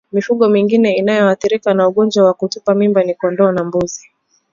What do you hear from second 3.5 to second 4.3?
na mbuzi